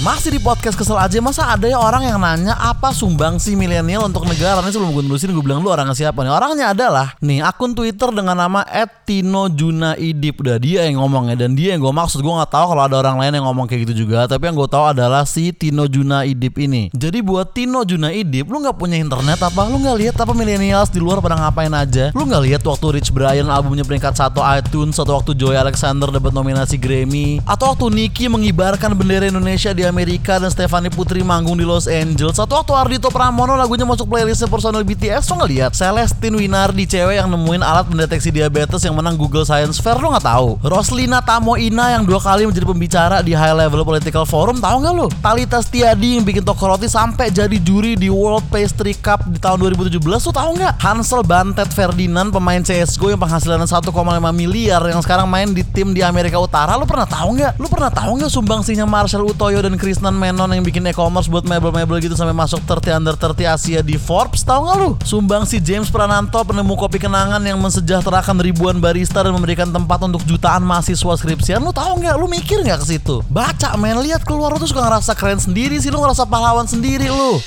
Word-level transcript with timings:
Masih 0.00 0.32
di 0.32 0.40
podcast 0.40 0.80
kesel 0.80 0.96
aja 0.96 1.20
Masa 1.20 1.44
ada 1.44 1.68
ya 1.68 1.76
orang 1.76 2.08
yang 2.08 2.16
nanya 2.16 2.56
Apa 2.56 2.88
sumbangsi 2.88 3.52
milenial 3.52 4.08
untuk 4.08 4.24
negara? 4.24 4.64
Ini 4.64 4.72
sebelum 4.72 4.96
gue 4.96 5.04
nulisin 5.04 5.28
gue 5.28 5.44
bilang 5.44 5.60
lu 5.60 5.68
orangnya 5.68 5.92
siapa 5.92 6.24
nih. 6.24 6.32
Orangnya 6.32 6.72
adalah 6.72 7.20
Nih 7.20 7.44
akun 7.44 7.76
Twitter 7.76 8.08
dengan 8.08 8.32
nama 8.32 8.64
Tino 9.04 9.52
Junaidip 9.52 10.40
Udah 10.40 10.56
dia 10.56 10.88
yang 10.88 11.04
ngomong 11.04 11.28
ya 11.28 11.44
Dan 11.44 11.52
dia 11.52 11.76
yang 11.76 11.84
gue 11.84 11.92
maksud. 11.92 12.24
Gue 12.24 12.32
gak 12.32 12.48
tahu 12.48 12.72
kalau 12.72 12.82
ada 12.88 12.96
orang 12.96 13.20
lain 13.20 13.36
yang 13.36 13.44
ngomong 13.44 13.68
kayak 13.68 13.92
gitu 13.92 14.08
juga 14.08 14.24
Tapi 14.24 14.48
yang 14.48 14.56
gue 14.56 14.68
tahu 14.72 14.88
adalah 14.88 15.28
si 15.28 15.52
Tino 15.52 15.84
Junaidip 15.84 16.56
ini. 16.56 16.88
Jadi 16.96 17.20
buat 17.20 17.52
Tino 17.52 17.84
Junaidip 17.84 18.48
Lu 18.48 18.56
gak 18.64 18.80
punya 18.80 18.96
internet 18.96 19.36
apa? 19.44 19.68
Lu 19.68 19.84
gak 19.84 20.00
lihat 20.00 20.16
apa 20.16 20.32
milenials 20.32 20.88
di 20.88 21.04
luar 21.04 21.20
pada 21.20 21.36
ngapain 21.36 21.76
aja? 21.76 22.08
Lu 22.16 22.24
gak 22.24 22.40
lihat 22.48 22.64
waktu 22.64 22.96
Rich 22.96 23.12
Brian 23.12 23.52
albumnya 23.52 23.84
peringkat 23.84 24.16
satu 24.16 24.40
iTunes 24.40 24.96
Atau 24.96 25.12
waktu 25.20 25.36
Joy 25.36 25.60
Alexander 25.60 26.08
dapat 26.08 26.32
nominasi 26.32 26.80
Grammy? 26.80 27.44
Atau 27.44 27.76
waktu 27.76 27.92
Nicki 27.92 28.32
mengibarkan 28.32 28.96
bendera 28.96 29.28
Indonesia 29.28 29.76
di 29.76 29.89
Amerika 29.90 30.38
Dan 30.38 30.48
Stefani 30.48 30.88
Putri 30.88 31.26
manggung 31.26 31.58
di 31.58 31.66
Los 31.66 31.90
Angeles. 31.90 32.38
Atau 32.38 32.56
waktu 32.56 32.72
Ardito 32.72 33.10
Pramono 33.10 33.58
lagunya 33.58 33.82
masuk 33.82 34.06
playlistnya 34.06 34.46
personel 34.46 34.86
BTS 34.86 35.26
Lu 35.34 35.42
ngeliat 35.42 35.74
Celestine 35.74 36.38
Winardi 36.38 36.86
cewek 36.86 37.18
yang 37.18 37.26
nemuin 37.26 37.60
alat 37.60 37.90
mendeteksi 37.90 38.30
diabetes 38.30 38.86
yang 38.86 38.94
menang 38.94 39.18
Google 39.18 39.42
Science 39.42 39.82
Fair 39.82 39.98
Lu 39.98 40.14
gak 40.14 40.22
tahu? 40.22 40.62
Roslina 40.62 41.18
Tamoina 41.18 41.98
yang 41.98 42.06
dua 42.06 42.22
kali 42.22 42.46
menjadi 42.46 42.66
pembicara 42.70 43.16
di 43.20 43.34
High 43.34 43.66
Level 43.66 43.82
Political 43.82 44.24
Forum 44.24 44.62
Tahu 44.62 44.76
gak 44.86 44.94
lu 44.94 45.06
Talita 45.18 45.58
Stiadi 45.58 46.16
yang 46.16 46.24
bikin 46.24 46.46
toko 46.46 46.70
roti 46.70 46.86
sampai 46.86 47.34
jadi 47.34 47.58
juri 47.58 47.98
di 47.98 48.06
World 48.06 48.46
Pastry 48.46 48.94
Cup 48.94 49.26
di 49.26 49.42
tahun 49.42 49.58
2017 49.74 49.98
Lu 49.98 50.30
tahu 50.30 50.50
nggak? 50.62 50.74
Hansel 50.78 51.26
Bantet 51.26 51.74
Ferdinand 51.74 52.30
pemain 52.30 52.62
CSGO 52.62 53.10
yang 53.10 53.20
penghasilannya 53.20 53.66
1,5 53.66 53.90
miliar 54.30 54.80
yang 54.86 55.02
sekarang 55.02 55.26
main 55.26 55.50
di 55.50 55.66
tim 55.66 55.90
di 55.90 56.06
Amerika 56.06 56.38
Utara 56.38 56.78
Lu 56.78 56.86
pernah 56.86 57.08
tahu 57.08 57.34
nggak? 57.34 57.58
Lu 57.58 57.66
pernah 57.66 57.90
tahu 57.90 58.22
nggak 58.22 58.30
sumbangsinya 58.30 58.86
Marshall 58.86 59.26
Utoyo 59.26 59.58
dan 59.64 59.74
Krisnan 59.80 60.12
Menon 60.12 60.52
yang 60.52 60.60
bikin 60.60 60.84
e-commerce 60.92 61.32
buat 61.32 61.48
mebel-mebel 61.48 62.04
gitu 62.04 62.12
sampai 62.12 62.36
masuk 62.36 62.60
30 62.68 63.00
under 63.00 63.16
30 63.16 63.48
Asia 63.48 63.80
di 63.80 63.96
Forbes 63.96 64.44
tahu 64.44 64.68
nggak 64.68 64.76
lu? 64.76 64.90
Sumbangsi 65.00 65.56
James 65.56 65.88
Prananto 65.88 66.36
penemu 66.44 66.76
kopi 66.76 67.00
kenangan 67.00 67.40
yang 67.40 67.56
mensejahterakan 67.56 68.44
ribuan 68.44 68.76
barista 68.76 69.24
dan 69.24 69.32
memberikan 69.32 69.72
tempat 69.72 70.04
untuk 70.04 70.20
jutaan 70.28 70.60
mahasiswa 70.68 71.16
skripsian 71.16 71.64
Lu 71.64 71.72
tahu 71.72 72.04
nggak? 72.04 72.14
Lu 72.20 72.28
mikir 72.28 72.60
nggak 72.60 72.84
ke 72.84 72.86
situ? 72.92 73.24
Baca 73.32 73.72
men, 73.80 74.04
lihat 74.04 74.20
keluar 74.28 74.52
lu 74.52 74.60
tuh 74.60 74.68
suka 74.68 74.84
ngerasa 74.84 75.16
keren 75.16 75.40
sendiri 75.40 75.80
sih, 75.80 75.88
lu 75.88 76.04
ngerasa 76.04 76.28
pahlawan 76.28 76.68
sendiri 76.68 77.08
lu. 77.08 77.40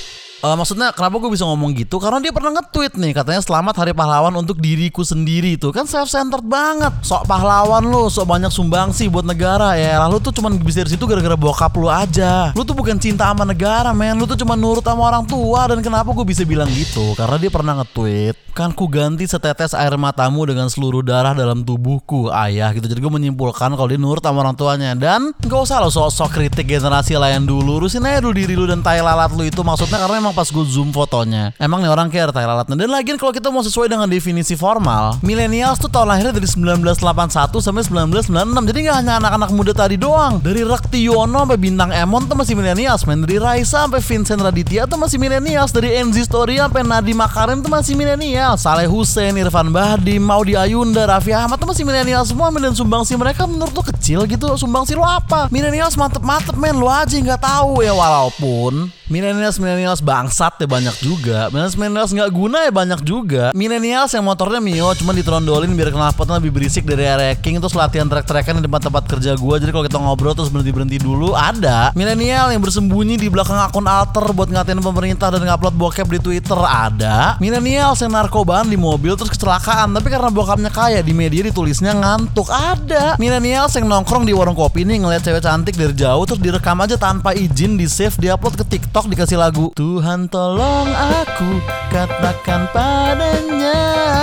Uh, 0.44 0.52
maksudnya 0.60 0.92
kenapa 0.92 1.16
gue 1.24 1.32
bisa 1.32 1.48
ngomong 1.48 1.72
gitu? 1.72 1.96
Karena 1.96 2.20
dia 2.20 2.28
pernah 2.28 2.60
nge-tweet 2.60 3.00
nih 3.00 3.16
katanya 3.16 3.40
selamat 3.40 3.80
hari 3.80 3.96
pahlawan 3.96 4.28
untuk 4.36 4.60
diriku 4.60 5.00
sendiri 5.00 5.56
itu 5.56 5.72
kan 5.72 5.88
self-centered 5.88 6.44
banget. 6.44 6.92
Sok 7.00 7.24
pahlawan 7.24 7.80
lu, 7.80 8.12
sok 8.12 8.28
banyak 8.28 8.52
sumbangsi 8.52 9.08
buat 9.08 9.24
negara 9.24 9.72
ya. 9.80 10.04
Lalu 10.04 10.20
tuh 10.20 10.36
cuman 10.36 10.60
bisa 10.60 10.84
dari 10.84 10.92
situ 10.92 11.08
gara-gara 11.08 11.32
bokap 11.32 11.72
lu 11.80 11.88
aja. 11.88 12.52
Lu 12.52 12.60
tuh 12.60 12.76
bukan 12.76 13.00
cinta 13.00 13.24
sama 13.24 13.48
negara, 13.48 13.96
men. 13.96 14.20
Lu 14.20 14.28
tuh 14.28 14.36
cuma 14.36 14.52
nurut 14.52 14.84
sama 14.84 15.08
orang 15.08 15.24
tua 15.24 15.64
dan 15.64 15.80
kenapa 15.80 16.12
gue 16.12 16.28
bisa 16.28 16.44
bilang 16.44 16.68
gitu? 16.76 17.16
Karena 17.16 17.40
dia 17.40 17.48
pernah 17.48 17.80
nge-tweet, 17.80 18.52
kan 18.52 18.68
ku 18.76 18.84
ganti 18.84 19.24
setetes 19.24 19.72
air 19.72 19.96
matamu 19.96 20.44
dengan 20.44 20.68
seluruh 20.68 21.00
darah 21.00 21.32
dalam 21.32 21.64
tubuhku, 21.64 22.28
ayah 22.28 22.68
gitu. 22.76 22.84
Jadi 22.84 23.00
gue 23.00 23.12
menyimpulkan 23.16 23.72
kalau 23.72 23.88
dia 23.88 23.96
nurut 23.96 24.20
sama 24.20 24.44
orang 24.44 24.60
tuanya 24.60 24.92
dan 24.92 25.32
gak 25.40 25.64
usah 25.64 25.80
lo 25.80 25.88
sok-sok 25.88 26.36
kritik 26.36 26.68
generasi 26.68 27.16
lain 27.16 27.48
dulu. 27.48 27.80
Urusin 27.80 28.04
aja 28.04 28.20
dulu 28.20 28.36
diri 28.36 28.52
lu 28.52 28.68
dan 28.68 28.84
tai 28.84 29.00
lalat 29.00 29.32
lu 29.32 29.48
itu 29.48 29.64
maksudnya 29.64 30.04
karena 30.04 30.20
emang 30.20 30.33
pas 30.36 30.50
gue 30.50 30.64
zoom 30.66 30.90
fotonya? 30.90 31.56
Emang 31.56 31.80
nih 31.80 31.88
orang 31.88 32.10
care 32.10 32.34
tai 32.34 32.44
lalatnya 32.44 32.76
Dan 32.76 32.90
lagian 32.90 33.16
kalau 33.16 33.30
kita 33.30 33.48
mau 33.48 33.62
sesuai 33.62 33.88
dengan 33.88 34.10
definisi 34.10 34.58
formal 34.58 35.22
Millennials 35.24 35.78
tuh 35.80 35.88
tahun 35.88 36.12
lahirnya 36.12 36.34
dari 36.36 36.48
1981 36.50 37.62
sampai 37.62 37.82
1996 37.86 38.68
Jadi 38.68 38.78
gak 38.84 38.96
hanya 39.00 39.12
anak-anak 39.22 39.50
muda 39.54 39.72
tadi 39.72 39.96
doang. 39.96 40.42
Dari 40.42 40.66
Rektiono 40.66 41.44
sampai 41.44 41.60
Bintang 41.60 41.92
Emon 41.92 42.24
tuh 42.24 42.34
masih 42.34 42.58
millennials 42.58 43.04
men. 43.04 43.22
Dari 43.22 43.36
Raisa 43.36 43.86
sampai 43.86 44.02
Vincent 44.02 44.40
Raditya 44.42 44.88
tuh 44.88 44.98
masih 44.98 45.20
millennials. 45.20 45.70
Dari 45.70 45.94
NZ 46.02 46.26
Story 46.26 46.58
sampai 46.58 46.82
Nadiem 46.82 47.14
Makarim 47.14 47.60
tuh 47.62 47.70
masih 47.70 47.94
millennials. 47.94 48.64
Saleh 48.64 48.88
Hussein, 48.88 49.36
Irfan 49.38 49.70
Bahdim, 49.70 50.24
Maudi 50.24 50.58
Ayunda, 50.58 51.06
Raffi 51.06 51.30
Ahmad 51.30 51.60
tuh 51.60 51.68
masih 51.70 51.86
millennials 51.86 52.34
semua 52.34 52.50
men. 52.50 52.64
Dan 52.64 52.74
sumbangsi 52.74 53.14
mereka 53.14 53.44
menurut 53.44 53.76
lo 53.76 53.84
kecil 53.84 54.24
gitu 54.24 54.56
Sumbangsi 54.56 54.96
lo 54.96 55.04
apa? 55.04 55.52
Millennials 55.52 55.94
mantep-mantep 55.94 56.56
men. 56.56 56.80
Lo 56.80 56.88
aja 56.88 57.14
nggak 57.14 57.40
tahu 57.44 57.84
ya 57.84 57.92
walaupun 57.92 58.88
Millennials 59.04 59.60
millennials 59.60 60.00
bangsat 60.00 60.56
ya 60.56 60.64
banyak 60.64 60.96
juga. 61.04 61.52
Millennials 61.52 61.76
millennials 61.76 62.12
nggak 62.16 62.30
guna 62.32 62.64
ya 62.64 62.72
banyak 62.72 63.00
juga. 63.04 63.44
Millennials 63.52 64.16
yang 64.16 64.24
motornya 64.24 64.64
Mio 64.64 64.96
cuma 64.96 65.12
ditrondolin 65.12 65.68
biar 65.76 65.92
knalpotnya 65.92 66.40
lebih 66.40 66.56
berisik 66.56 66.88
dari 66.88 67.04
ranking 67.04 67.60
terus 67.60 67.76
latihan 67.76 68.08
trek-trekan 68.08 68.56
di 68.56 68.64
tempat-tempat 68.64 69.04
kerja 69.04 69.36
gua. 69.36 69.60
Jadi 69.60 69.76
kalau 69.76 69.84
kita 69.84 70.00
ngobrol 70.00 70.32
terus 70.32 70.48
berhenti 70.48 70.72
berhenti 70.72 70.96
dulu 71.04 71.36
ada. 71.36 71.92
Millennial 71.92 72.48
yang 72.56 72.64
bersembunyi 72.64 73.20
di 73.20 73.28
belakang 73.28 73.60
akun 73.60 73.84
alter 73.84 74.24
buat 74.32 74.48
ngatain 74.48 74.80
pemerintah 74.80 75.28
dan 75.28 75.44
ngupload 75.44 75.76
bokep 75.76 76.08
di 76.08 76.20
Twitter 76.24 76.56
ada. 76.64 77.36
Millennials 77.44 78.00
yang 78.00 78.16
narkobaan 78.16 78.72
di 78.72 78.80
mobil 78.80 79.20
terus 79.20 79.28
kecelakaan 79.28 79.92
tapi 79.92 80.08
karena 80.08 80.32
bokapnya 80.32 80.72
kaya 80.72 81.04
di 81.04 81.12
media 81.12 81.44
ditulisnya 81.44 81.92
ngantuk 81.92 82.48
ada. 82.48 83.20
Millennials 83.20 83.76
yang 83.76 83.84
nongkrong 83.84 84.24
di 84.24 84.32
warung 84.32 84.56
kopi 84.56 84.88
nih 84.88 85.04
ngeliat 85.04 85.20
cewek 85.20 85.44
cantik 85.44 85.76
dari 85.76 85.92
jauh 85.92 86.24
terus 86.24 86.40
direkam 86.40 86.80
aja 86.80 86.96
tanpa 86.96 87.36
izin 87.36 87.76
di 87.76 87.84
save 87.84 88.16
diupload 88.16 88.56
ke 88.56 88.64
TikTok 88.64 88.93
TikTok 88.94 89.10
dikasih 89.10 89.38
lagu 89.42 89.74
Tuhan 89.74 90.30
tolong 90.30 90.86
aku 90.86 91.58
Katakan 91.90 92.70
padanya 92.70 93.74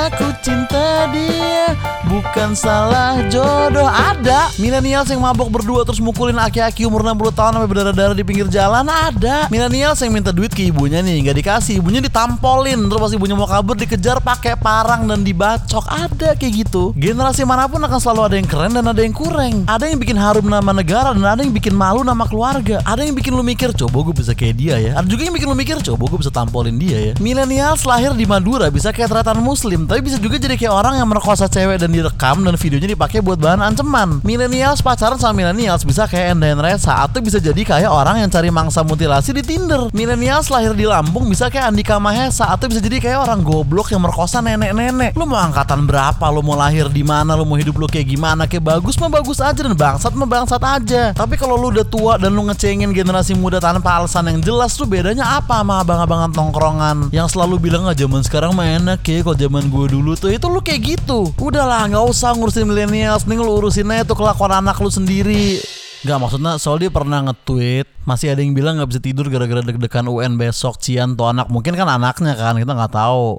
Aku 0.07 0.31
cinta 0.39 1.11
dia 1.11 1.75
Bukan 2.07 2.55
salah 2.55 3.23
jodoh. 3.27 3.87
Ada 3.87 4.51
Milenials 4.59 5.11
yang 5.11 5.19
mabok 5.23 5.51
berdua 5.51 5.83
Terus 5.83 5.99
mukulin 5.99 6.39
aki-aki 6.39 6.87
umur 6.87 7.03
60 7.03 7.35
tahun 7.35 7.51
Sampai 7.59 7.67
berdarah-darah 7.67 8.15
di 8.15 8.23
pinggir 8.23 8.47
jalan. 8.47 8.87
Ada 8.87 9.51
Milenials 9.51 9.99
yang 9.99 10.15
minta 10.15 10.31
duit 10.31 10.55
ke 10.55 10.63
ibunya 10.63 11.03
nih 11.03 11.19
Gak 11.27 11.35
dikasih. 11.43 11.83
Ibunya 11.83 11.99
ditampolin 11.99 12.87
Terus 12.87 12.99
pas 12.99 13.11
ibunya 13.11 13.35
mau 13.35 13.51
kabur 13.51 13.75
Dikejar 13.75 14.23
pakai 14.23 14.55
parang 14.55 15.03
dan 15.03 15.27
dibacok. 15.27 15.83
Ada 15.91 16.39
kayak 16.39 16.53
gitu. 16.67 16.95
Generasi 16.95 17.43
mana 17.43 17.67
pun 17.67 17.83
akan 17.83 17.99
selalu 17.99 18.21
ada 18.23 18.35
yang 18.39 18.47
keren 18.47 18.71
Dan 18.71 18.87
ada 18.87 19.01
yang 19.03 19.11
kurang. 19.11 19.67
Ada 19.67 19.91
yang 19.91 19.99
bikin 19.99 20.15
harum 20.15 20.47
nama 20.47 20.71
negara 20.71 21.11
Dan 21.11 21.27
ada 21.27 21.43
yang 21.43 21.51
bikin 21.51 21.75
malu 21.75 22.07
nama 22.07 22.23
keluarga. 22.23 22.79
Ada 22.87 23.03
yang 23.03 23.19
bikin 23.19 23.35
lu 23.35 23.43
mikir 23.43 23.75
Coba 23.75 23.99
gue 24.07 24.15
bisa 24.15 24.31
kayak 24.31 24.60
dia 24.61 24.77
ya. 24.77 24.91
Ada 25.01 25.07
juga 25.09 25.25
yang 25.25 25.33
bikin 25.33 25.49
lu 25.49 25.57
mikir 25.57 25.75
Coba 25.81 26.03
gue 26.05 26.19
bisa 26.21 26.29
tampolin 26.29 26.77
dia 26.77 26.97
ya. 27.01 27.13
Milenials 27.17 27.81
lahir 27.89 28.13
di 28.13 28.29
Madura 28.29 28.69
Bisa 28.69 28.93
kayak 28.93 29.09
teratan 29.09 29.41
muslim 29.41 29.89
Tapi 29.89 30.05
bisa 30.05 30.21
juga 30.21 30.37
jadi 30.37 30.53
kayak 30.53 30.69
orang 30.69 31.01
yang 31.01 31.09
merkosa 31.09 31.49
cewek 31.49 31.81
Dan 31.81 31.89
direkam 31.89 32.45
dan 32.45 32.53
videonya 32.53 32.93
dipakai 32.93 33.25
buat 33.25 33.41
bahan 33.41 33.65
ancaman. 33.65 34.21
Milenials 34.21 34.85
pacaran 34.85 35.17
sama 35.17 35.41
milenials 35.41 35.81
Bisa 35.81 36.05
kayak 36.05 36.37
Enda 36.37 36.53
Reza 36.53 37.01
Atau 37.01 37.25
bisa 37.25 37.41
jadi 37.41 37.57
kayak 37.57 37.89
orang 37.89 38.21
yang 38.21 38.29
cari 38.29 38.53
mangsa 38.53 38.85
mutilasi 38.85 39.33
di 39.33 39.41
Tinder. 39.41 39.89
Milenials 39.97 40.53
lahir 40.53 40.77
di 40.77 40.85
Lampung 40.85 41.25
Bisa 41.25 41.49
kayak 41.49 41.73
Andika 41.73 41.97
Mahesa 41.97 42.53
Atau 42.53 42.69
bisa 42.69 42.77
jadi 42.77 43.01
kayak 43.01 43.25
orang 43.25 43.41
goblok 43.41 43.89
yang 43.89 44.05
merkosa 44.05 44.45
nenek-nenek. 44.45 45.17
Lu 45.17 45.25
mau 45.25 45.41
angkatan 45.41 45.89
berapa? 45.89 46.21
Lu 46.29 46.45
mau 46.45 46.53
lahir 46.53 46.85
di 46.93 47.01
mana? 47.01 47.33
Lu 47.33 47.49
mau 47.49 47.57
hidup 47.57 47.73
lu 47.81 47.89
kayak 47.89 48.05
gimana? 48.05 48.45
Kayak 48.45 48.77
bagus 48.77 48.93
mah 49.01 49.09
bagus 49.09 49.41
aja 49.41 49.65
Dan 49.65 49.73
bangsat 49.73 50.13
mah 50.13 50.29
bangsat 50.29 50.61
aja. 50.61 51.03
Tapi 51.17 51.33
kalau 51.39 51.57
lu 51.57 51.73
udah 51.73 51.87
tua 51.87 52.21
Dan 52.21 52.37
lu 52.37 52.45
ngecengin 52.45 52.93
generasi 52.93 53.33
muda 53.33 53.57
tanpa 53.57 53.97
alasan 53.97 54.29
yang 54.29 54.39
jelas 54.43 54.50
Lu 54.51 54.85
bedanya 54.85 55.39
apa 55.39 55.63
sama 55.63 55.79
abang-abangan 55.79 56.35
tongkrongan? 56.35 56.97
Yang 57.15 57.39
selalu 57.39 57.71
bilang 57.71 57.87
ah 57.87 57.95
zaman 57.95 58.19
sekarang 58.19 58.51
mah 58.51 58.67
enak 58.67 58.99
ya 59.07 59.23
kalau 59.23 59.37
zaman 59.39 59.71
gue 59.71 59.85
dulu 59.95 60.11
tuh. 60.19 60.27
Itu 60.27 60.51
lu 60.51 60.59
kayak 60.59 60.99
gitu. 60.99 61.31
Udahlah 61.39 61.87
nggak 61.87 62.05
usah 62.11 62.35
ngurusin 62.35 62.67
milenial 62.67 63.15
mending 63.23 63.47
lu 63.47 63.51
urusin 63.63 63.87
aja 63.87 64.03
tuh 64.03 64.19
kelakuan 64.19 64.59
anak 64.59 64.75
lu 64.83 64.91
sendiri. 64.91 65.63
Gak 66.01 66.17
maksudnya 66.17 66.57
soal 66.57 66.81
dia 66.81 66.89
pernah 66.89 67.21
nge-tweet 67.29 67.85
Masih 68.09 68.33
ada 68.33 68.41
yang 68.41 68.57
bilang 68.57 68.81
gak 68.81 68.89
bisa 68.89 68.97
tidur 69.05 69.29
gara-gara 69.29 69.61
deg-degan 69.61 70.09
UN 70.09 70.33
besok 70.33 70.81
Cian 70.81 71.13
tuh 71.13 71.29
anak. 71.29 71.45
Mungkin 71.53 71.77
kan 71.77 71.85
anaknya 71.85 72.33
kan 72.33 72.57
kita 72.57 72.73
nggak 72.73 72.93
tahu 72.97 73.37